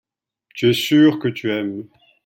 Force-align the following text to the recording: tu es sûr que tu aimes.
tu 0.55 0.67
es 0.71 0.73
sûr 0.73 1.19
que 1.19 1.27
tu 1.27 1.51
aimes. 1.51 1.87